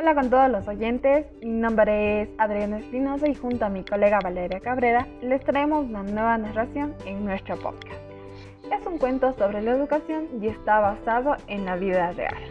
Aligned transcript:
Hola 0.00 0.14
con 0.14 0.30
todos 0.30 0.48
los 0.48 0.66
oyentes, 0.66 1.26
mi 1.42 1.60
nombre 1.60 2.22
es 2.22 2.30
Adriana 2.38 2.78
Espinosa 2.78 3.28
y 3.28 3.34
junto 3.34 3.66
a 3.66 3.68
mi 3.68 3.84
colega 3.84 4.18
Valeria 4.24 4.58
Cabrera 4.58 5.06
les 5.20 5.44
traemos 5.44 5.84
una 5.84 6.02
nueva 6.02 6.38
narración 6.38 6.94
en 7.04 7.22
nuestro 7.22 7.58
podcast. 7.58 8.00
Es 8.72 8.86
un 8.86 8.96
cuento 8.96 9.34
sobre 9.34 9.60
la 9.60 9.72
educación 9.72 10.26
y 10.40 10.46
está 10.46 10.80
basado 10.80 11.36
en 11.48 11.66
la 11.66 11.76
vida 11.76 12.12
real. 12.12 12.42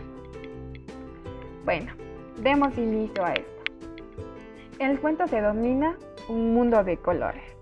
Bueno, 1.65 1.91
demos 2.37 2.77
inicio 2.77 3.25
a 3.25 3.33
esto. 3.33 3.63
El 4.77 4.99
cuento 4.99 5.25
se 5.25 5.41
domina 5.41 5.97
Un 6.27 6.53
mundo 6.53 6.83
de 6.83 6.97
colores. 6.97 7.58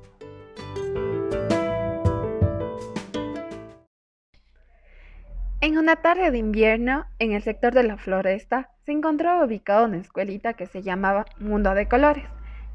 Una 5.88 5.96
tarde 5.96 6.32
de 6.32 6.38
invierno, 6.38 7.06
en 7.18 7.32
el 7.32 7.42
sector 7.43 7.74
de 7.74 7.84
la 7.84 7.96
floresta, 7.96 8.71
se 8.86 8.92
encontraba 8.92 9.46
ubicada 9.46 9.86
una 9.86 9.96
escuelita 9.96 10.52
que 10.52 10.66
se 10.66 10.82
llamaba 10.82 11.25
Mundo 11.39 11.74
de 11.75 11.88
Colores. 11.88 12.25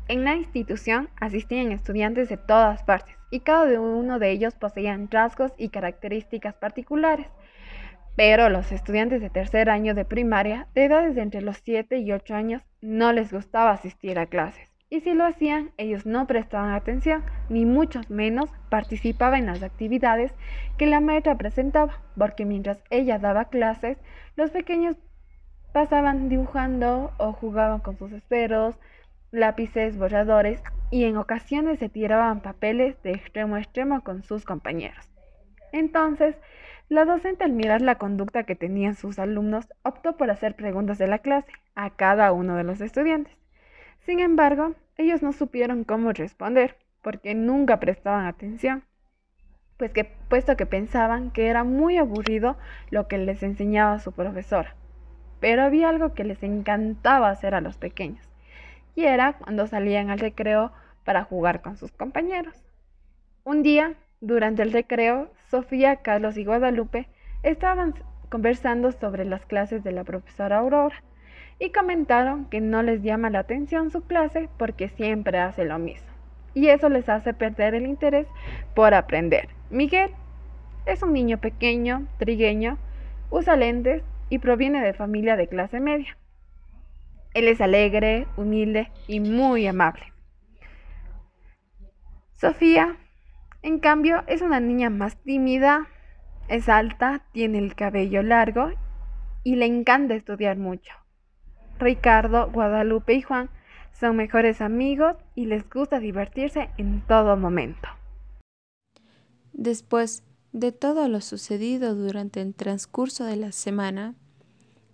En 0.09 0.25
la 0.25 0.35
institución 0.35 1.11
asistían 1.21 1.73
estudiantes 1.73 2.31
de 2.31 2.39
todas 2.39 2.83
partes 2.85 3.15
y 3.31 3.41
cada 3.41 3.79
uno 3.79 4.19
de 4.19 4.31
ellos 4.31 4.55
poseían 4.55 5.11
rasgos 5.11 5.53
y 5.59 5.69
características 5.69 6.55
particulares. 6.55 7.27
Pero 8.17 8.49
los 8.49 8.73
estudiantes 8.73 9.21
de 9.21 9.29
tercer 9.29 9.69
año 9.69 9.95
de 9.95 10.07
primaria, 10.07 10.69
de 10.75 10.87
edades 10.87 11.15
de 11.15 11.21
entre 11.21 11.43
los 11.43 11.59
7 11.63 11.99
y 11.99 12.13
8 12.13 12.35
años, 12.35 12.63
no 12.81 13.13
les 13.13 13.31
gustaba 13.31 13.73
asistir 13.73 14.19
a 14.19 14.25
clases. 14.25 14.72
Y 14.93 15.01
si 15.01 15.15
lo 15.15 15.25
hacían, 15.25 15.71
ellos 15.79 16.05
no 16.05 16.27
prestaban 16.27 16.75
atención, 16.75 17.25
ni 17.49 17.65
mucho 17.65 18.03
menos 18.11 18.51
participaban 18.69 19.41
en 19.41 19.47
las 19.47 19.63
actividades 19.63 20.35
que 20.77 20.85
la 20.85 21.01
maestra 21.01 21.39
presentaba, 21.39 22.03
porque 22.15 22.45
mientras 22.45 22.85
ella 22.91 23.19
daba 23.19 23.47
clases, 23.47 23.97
los 24.37 24.51
pequeños 24.51 24.99
pasaban 25.73 26.29
dibujando 26.29 27.11
o 27.17 27.33
jugaban 27.33 27.81
con 27.81 27.97
sus 27.97 28.13
esferos, 28.13 28.79
lápices, 29.31 29.97
borradores 29.97 30.63
y 30.91 31.05
en 31.05 31.17
ocasiones 31.17 31.79
se 31.79 31.89
tiraban 31.89 32.43
papeles 32.43 33.03
de 33.03 33.13
extremo 33.13 33.55
a 33.55 33.61
extremo 33.61 34.03
con 34.03 34.23
sus 34.23 34.45
compañeros. 34.45 35.09
Entonces, 35.73 36.37
la 36.91 37.07
docente 37.07 37.45
al 37.45 37.53
mirar 37.53 37.81
la 37.81 37.95
conducta 37.95 38.43
que 38.43 38.57
tenían 38.57 38.95
sus 38.95 39.19
alumnos 39.19 39.73
optó 39.85 40.19
por 40.19 40.31
hacer 40.31 40.55
preguntas 40.55 40.99
de 40.99 41.07
la 41.07 41.21
clase 41.21 41.51
a 41.75 41.89
cada 41.89 42.31
uno 42.33 42.57
de 42.57 42.65
los 42.65 42.83
estudiantes. 42.83 43.35
Sin 44.05 44.19
embargo, 44.19 44.75
ellos 44.97 45.23
no 45.23 45.33
supieron 45.33 45.85
cómo 45.85 46.13
responder 46.13 46.77
porque 47.03 47.35
nunca 47.35 47.81
prestaban 47.81 48.27
atención, 48.27 48.85
pues 49.77 49.91
que, 49.91 50.05
puesto 50.05 50.57
que 50.57 50.67
pensaban 50.67 51.31
que 51.31 51.49
era 51.49 51.65
muy 51.65 51.97
aburrido 51.97 52.57
lo 52.91 53.09
que 53.09 53.19
les 53.19 53.43
enseñaba 53.43 53.99
su 53.99 54.13
profesora. 54.13 54.77
Pero 55.41 55.63
había 55.63 55.89
algo 55.89 56.15
que 56.15 56.25
les 56.25 56.43
encantaba 56.43 57.31
hacer 57.31 57.55
a 57.55 57.61
los 57.61 57.77
pequeños, 57.77 58.31
y 58.95 59.05
era 59.05 59.33
cuando 59.35 59.67
salían 59.67 60.11
al 60.11 60.21
recreo 60.21 60.73
para 61.05 61.25
jugar 61.25 61.63
con 61.63 61.77
sus 61.77 61.91
compañeros. 61.91 62.55
Un 63.45 63.63
día, 63.63 63.95
durante 64.21 64.63
el 64.63 64.73
recreo, 64.73 65.33
Sofía, 65.51 65.97
Carlos 65.97 66.37
y 66.37 66.45
Guadalupe 66.45 67.09
estaban 67.43 67.95
conversando 68.29 68.93
sobre 68.93 69.25
las 69.25 69.45
clases 69.47 69.83
de 69.83 69.91
la 69.91 70.05
profesora 70.05 70.59
Aurora 70.59 71.03
y 71.63 71.71
comentaron 71.71 72.47
que 72.47 72.61
no 72.61 72.83
les 72.83 73.03
llama 73.03 73.31
la 73.31 73.39
atención 73.39 73.93
su 73.93 74.03
clase 74.03 74.49
porque 74.59 74.89
siempre 74.89 75.39
hace 75.39 75.65
lo 75.65 75.79
mismo. 75.79 76.09
Y 76.55 76.67
eso 76.67 76.89
les 76.89 77.09
hace 77.09 77.35
perder 77.35 77.77
el 77.77 77.87
interés 77.87 78.27
por 78.75 78.95
aprender. 78.95 79.49
Miguel 79.71 80.11
es 80.87 81.05
un 81.05 81.13
niño 81.13 81.39
pequeño, 81.39 82.09
trigueño, 82.19 82.79
usa 83.31 83.55
lentes 83.55 84.03
y 84.29 84.41
proviene 84.41 84.83
de 84.83 84.93
familia 84.93 85.37
de 85.37 85.47
clase 85.47 85.79
media. 85.79 86.19
Él 87.33 87.47
es 87.47 87.61
alegre, 87.61 88.27
humilde 88.37 88.91
y 89.07 89.21
muy 89.21 89.65
amable. 89.69 90.13
Sofía, 92.33 92.97
en 93.63 93.79
cambio, 93.79 94.25
es 94.27 94.43
una 94.43 94.59
niña 94.59 94.91
más 94.91 95.17
tímida, 95.19 95.87
es 96.49 96.69
alta, 96.69 97.23
tiene 97.31 97.59
el 97.59 97.77
cabello 97.77 98.25
largo 98.25 98.73
y 99.45 99.55
le 99.55 99.67
encanta 99.67 100.15
estudiar 100.15 100.57
mucho. 100.57 101.02
Ricardo, 101.83 102.51
Guadalupe 102.51 103.15
y 103.15 103.23
Juan 103.23 103.51
son 103.93 104.17
mejores 104.17 104.61
amigos 104.61 105.17
y 105.35 105.47
les 105.47 105.69
gusta 105.69 105.99
divertirse 105.99 106.71
en 106.79 107.03
todo 107.07 107.37
momento. 107.37 107.89
Después 109.53 110.23
de 110.53 110.73
todo 110.73 111.09
lo 111.09 111.21
sucedido 111.21 111.95
durante 111.95 112.41
el 112.41 112.55
transcurso 112.55 113.25
de 113.25 113.37
la 113.37 113.53
semana, 113.53 114.15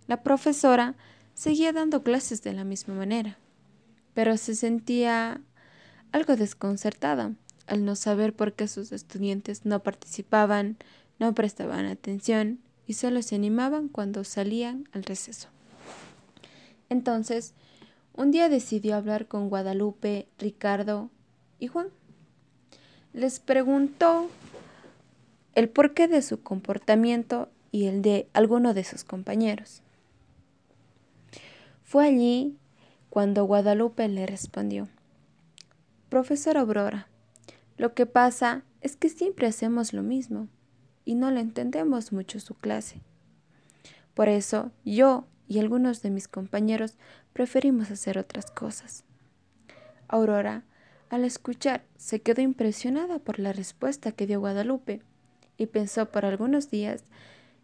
la 0.07 0.23
profesora 0.23 0.95
seguía 1.33 1.71
dando 1.71 2.03
clases 2.03 2.41
de 2.43 2.53
la 2.53 2.63
misma 2.63 2.95
manera, 2.95 3.37
pero 4.13 4.37
se 4.37 4.55
sentía 4.55 5.41
algo 6.11 6.35
desconcertada 6.35 7.33
al 7.67 7.85
no 7.85 7.95
saber 7.95 8.35
por 8.35 8.53
qué 8.53 8.67
sus 8.67 8.91
estudiantes 8.91 9.65
no 9.65 9.83
participaban, 9.83 10.77
no 11.19 11.33
prestaban 11.35 11.85
atención 11.85 12.59
y 12.87 12.93
solo 12.93 13.21
se 13.21 13.35
animaban 13.35 13.87
cuando 13.89 14.23
salían 14.23 14.89
al 14.91 15.03
receso. 15.03 15.49
Entonces, 16.89 17.53
un 18.13 18.31
día 18.31 18.49
decidió 18.49 18.95
hablar 18.95 19.27
con 19.27 19.49
Guadalupe, 19.49 20.27
Ricardo 20.37 21.09
y 21.59 21.67
Juan. 21.67 21.87
Les 23.13 23.39
preguntó 23.39 24.29
el 25.55 25.69
porqué 25.69 26.07
de 26.07 26.21
su 26.21 26.41
comportamiento 26.41 27.49
y 27.71 27.85
el 27.85 28.01
de 28.01 28.27
alguno 28.33 28.73
de 28.73 28.83
sus 28.83 29.03
compañeros. 29.03 29.81
Fue 31.83 32.05
allí 32.05 32.57
cuando 33.09 33.45
Guadalupe 33.45 34.07
le 34.07 34.25
respondió, 34.25 34.87
Profesor 36.09 36.57
Aurora, 36.57 37.07
lo 37.77 37.93
que 37.93 38.05
pasa 38.05 38.63
es 38.81 38.95
que 38.95 39.09
siempre 39.09 39.47
hacemos 39.47 39.93
lo 39.93 40.03
mismo 40.03 40.47
y 41.05 41.15
no 41.15 41.31
le 41.31 41.39
entendemos 41.39 42.11
mucho 42.11 42.39
su 42.39 42.53
clase. 42.53 43.01
Por 44.13 44.29
eso 44.29 44.71
yo 44.85 45.25
y 45.49 45.59
algunos 45.59 46.01
de 46.03 46.11
mis 46.11 46.27
compañeros 46.27 46.93
preferimos 47.33 47.89
hacer 47.89 48.19
otras 48.19 48.51
cosas. 48.51 49.03
Aurora, 50.07 50.63
al 51.09 51.25
escuchar, 51.25 51.83
se 51.97 52.21
quedó 52.21 52.41
impresionada 52.41 53.17
por 53.17 53.39
la 53.39 53.51
respuesta 53.51 54.11
que 54.11 54.27
dio 54.27 54.39
Guadalupe 54.39 55.01
y 55.57 55.65
pensó 55.65 56.05
por 56.11 56.23
algunos 56.23 56.69
días 56.69 57.03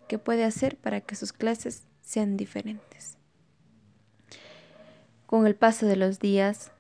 qué 0.10 0.18
puede 0.18 0.44
hacer 0.44 0.78
para 0.78 1.00
que 1.00 1.16
sus 1.16 1.32
clases 1.32 1.84
sean 2.02 2.38
diferentes. 2.38 3.18
Con 5.28 5.46
el 5.46 5.56
paso 5.56 5.86
de 5.86 5.96
los 5.96 6.20
días, 6.20 6.72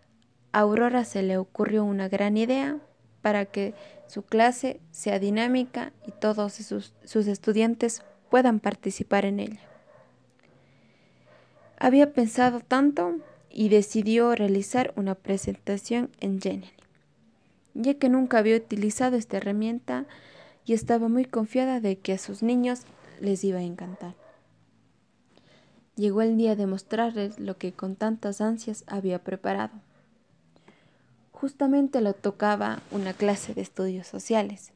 a 0.53 0.61
Aurora 0.61 1.05
se 1.05 1.21
le 1.21 1.37
ocurrió 1.37 1.83
una 1.83 2.09
gran 2.09 2.35
idea 2.35 2.79
para 3.21 3.45
que 3.45 3.75
su 4.07 4.23
clase 4.23 4.79
sea 4.89 5.19
dinámica 5.19 5.93
y 6.07 6.11
todos 6.11 6.53
sus, 6.53 6.93
sus 7.03 7.27
estudiantes 7.27 8.01
puedan 8.31 8.59
participar 8.59 9.25
en 9.25 9.39
ella. 9.39 9.74
Había 11.77 12.13
pensado 12.13 12.61
tanto 12.61 13.17
y 13.49 13.69
decidió 13.69 14.33
realizar 14.35 14.93
una 14.95 15.15
presentación 15.15 16.09
en 16.19 16.41
Genially, 16.41 16.73
ya 17.73 17.95
que 17.95 18.09
nunca 18.09 18.37
había 18.37 18.57
utilizado 18.57 19.17
esta 19.17 19.37
herramienta 19.37 20.05
y 20.65 20.73
estaba 20.73 21.07
muy 21.07 21.25
confiada 21.25 21.79
de 21.79 21.97
que 21.97 22.13
a 22.13 22.17
sus 22.17 22.43
niños 22.43 22.81
les 23.19 23.43
iba 23.43 23.59
a 23.59 23.63
encantar. 23.63 24.15
Llegó 25.95 26.21
el 26.21 26.37
día 26.37 26.55
de 26.55 26.65
mostrarles 26.65 27.39
lo 27.39 27.57
que 27.57 27.71
con 27.71 27.95
tantas 27.95 28.41
ansias 28.41 28.83
había 28.87 29.23
preparado. 29.23 29.73
Justamente 31.31 32.01
lo 32.01 32.13
tocaba 32.13 32.81
una 32.91 33.13
clase 33.13 33.53
de 33.53 33.61
estudios 33.61 34.07
sociales 34.07 34.71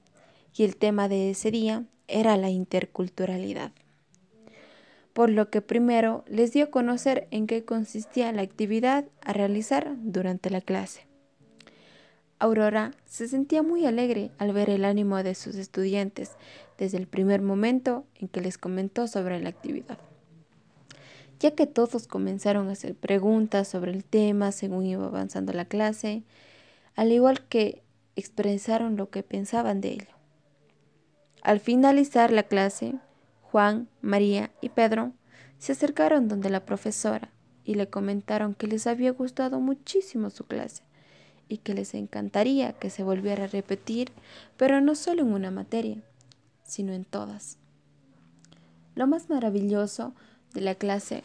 y 0.56 0.64
el 0.64 0.78
tema 0.78 1.10
de 1.10 1.32
ese 1.32 1.52
día 1.52 1.84
era 2.08 2.38
la 2.38 2.50
interculturalidad. 2.50 3.72
Por 5.14 5.30
lo 5.30 5.50
que 5.50 5.62
primero 5.62 6.24
les 6.28 6.54
dio 6.54 6.66
a 6.66 6.70
conocer 6.72 7.28
en 7.32 7.48
qué 7.48 7.66
consistía 7.66 8.32
la 8.32 8.42
actividad 8.42 9.06
a 9.22 9.34
realizar 9.34 9.96
durante 9.98 10.50
la 10.50 10.62
clase. 10.62 11.08
Aurora 12.38 12.92
se 13.06 13.28
sentía 13.28 13.64
muy 13.64 13.86
alegre 13.86 14.32
al 14.38 14.54
ver 14.54 14.70
el 14.70 14.86
ánimo 14.86 15.22
de 15.24 15.36
sus 15.36 15.56
estudiantes 15.56 16.32
desde 16.78 16.98
el 16.98 17.08
primer 17.08 17.42
momento 17.42 18.06
en 18.16 18.30
que 18.30 18.40
les 18.40 18.58
comentó 18.58 19.08
sobre 19.08 19.42
la 19.42 19.50
actividad 19.50 19.98
ya 21.40 21.52
que 21.52 21.68
todos 21.68 22.08
comenzaron 22.08 22.70
a 22.70 22.74
hacer 22.74 22.96
preguntas 22.96 23.68
sobre 23.68 23.92
el 23.92 24.04
tema 24.04 24.52
según 24.52 24.86
iba 24.86 25.06
avanzando 25.06 25.54
la 25.54 25.66
clase, 25.66 26.24
al 26.96 27.12
igual 27.12 27.46
que 27.48 27.82
expresaron 28.16 28.98
lo 28.98 29.10
que 29.10 29.24
pensaban 29.24 29.80
de 29.80 29.94
ello. 29.94 30.16
Al 31.42 31.62
finalizar 31.62 32.32
la 32.32 32.44
clase, 32.44 32.96
Juan, 33.52 33.88
María 34.02 34.52
y 34.62 34.70
Pedro 34.70 35.12
se 35.58 35.72
acercaron 35.72 36.28
donde 36.28 36.50
la 36.50 36.66
profesora 36.66 37.32
y 37.64 37.76
le 37.76 37.90
comentaron 37.90 38.54
que 38.54 38.68
les 38.68 38.86
había 38.86 39.12
gustado 39.12 39.60
muchísimo 39.60 40.30
su 40.30 40.46
clase 40.46 40.84
y 41.48 41.58
que 41.58 41.74
les 41.74 41.96
encantaría 41.96 42.74
que 42.74 42.92
se 42.92 43.04
volviera 43.04 43.46
a 43.46 43.48
repetir, 43.48 44.12
pero 44.56 44.82
no 44.82 44.94
solo 44.94 45.24
en 45.24 45.34
una 45.34 45.50
materia, 45.50 45.98
sino 46.64 46.94
en 46.94 47.06
todas. 47.06 47.58
Lo 48.94 49.08
más 49.08 49.30
maravilloso 49.30 50.14
de 50.54 50.62
la 50.62 50.76
clase 50.76 51.24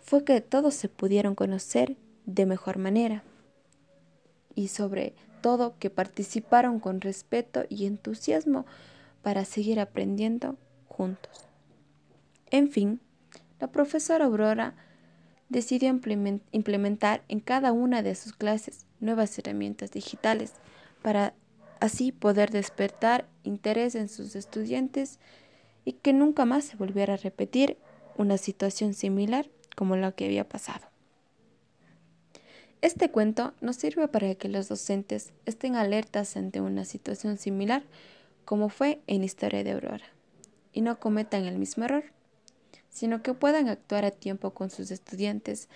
fue 0.00 0.24
que 0.24 0.40
todos 0.40 0.74
se 0.74 0.88
pudieron 0.88 1.34
conocer 1.34 1.96
de 2.24 2.46
mejor 2.46 2.78
manera 2.78 3.22
y 4.54 4.68
sobre 4.68 5.14
todo 5.42 5.74
que 5.78 5.90
participaron 5.90 6.80
con 6.80 7.02
respeto 7.02 7.64
y 7.68 7.84
entusiasmo 7.84 8.64
para 9.22 9.44
seguir 9.44 9.78
aprendiendo 9.78 10.56
juntos. 10.88 11.45
En 12.50 12.70
fin, 12.70 13.00
la 13.60 13.68
profesora 13.68 14.26
Aurora 14.26 14.74
decidió 15.48 15.88
implementar 15.88 17.22
en 17.28 17.40
cada 17.40 17.72
una 17.72 18.02
de 18.02 18.14
sus 18.14 18.32
clases 18.32 18.86
nuevas 19.00 19.38
herramientas 19.38 19.92
digitales 19.92 20.52
para 21.02 21.34
así 21.80 22.12
poder 22.12 22.50
despertar 22.50 23.26
interés 23.44 23.94
en 23.94 24.08
sus 24.08 24.34
estudiantes 24.34 25.18
y 25.84 25.92
que 25.92 26.12
nunca 26.12 26.44
más 26.44 26.64
se 26.64 26.76
volviera 26.76 27.14
a 27.14 27.18
repetir 27.18 27.78
una 28.16 28.38
situación 28.38 28.94
similar 28.94 29.48
como 29.76 29.96
la 29.96 30.12
que 30.12 30.24
había 30.24 30.48
pasado. 30.48 30.86
Este 32.82 33.10
cuento 33.10 33.54
nos 33.60 33.76
sirve 33.76 34.08
para 34.08 34.34
que 34.34 34.48
los 34.48 34.68
docentes 34.68 35.32
estén 35.44 35.76
alertas 35.76 36.36
ante 36.36 36.60
una 36.60 36.84
situación 36.84 37.38
similar 37.38 37.84
como 38.44 38.68
fue 38.68 39.00
en 39.06 39.24
Historia 39.24 39.64
de 39.64 39.72
Aurora 39.72 40.06
y 40.72 40.82
no 40.82 40.98
cometan 40.98 41.46
el 41.46 41.58
mismo 41.58 41.84
error, 41.84 42.04
sino 42.88 43.22
que 43.22 43.34
puedan 43.34 43.68
actuar 43.68 44.04
a 44.04 44.10
tiempo 44.10 44.50
con 44.50 44.70
sus 44.70 44.90
estudiantes 44.90 45.68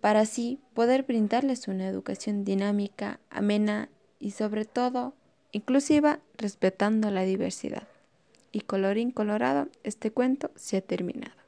para 0.00 0.20
así 0.20 0.60
poder 0.74 1.04
brindarles 1.04 1.68
una 1.68 1.88
educación 1.88 2.44
dinámica, 2.44 3.20
amena 3.30 3.88
y 4.18 4.32
sobre 4.32 4.64
todo 4.64 5.14
inclusiva 5.52 6.20
respetando 6.36 7.10
la 7.10 7.22
diversidad. 7.22 7.88
Y 8.52 8.60
colorín 8.60 9.10
colorado, 9.10 9.68
este 9.82 10.10
cuento 10.10 10.50
se 10.56 10.76
ha 10.76 10.80
terminado. 10.80 11.43